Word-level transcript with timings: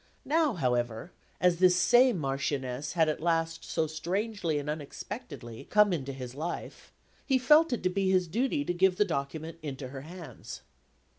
Now, 0.25 0.53
however, 0.53 1.11
as 1.39 1.57
this 1.59 1.75
same 1.75 2.17
Marchioness 2.17 2.93
had 2.93 3.07
at 3.07 3.21
last 3.21 3.63
so 3.63 3.85
strangely 3.85 4.57
and 4.57 4.67
unexpectedly 4.67 5.65
come 5.69 5.93
into 5.93 6.11
his 6.11 6.33
life, 6.33 6.91
he 7.23 7.37
felt 7.37 7.71
it 7.71 7.83
to 7.83 7.89
be 7.89 8.09
his 8.09 8.27
duty 8.27 8.65
to 8.65 8.73
give 8.73 8.95
the 8.95 9.05
document 9.05 9.59
into 9.61 9.89
her 9.89 10.01
hands. 10.01 10.61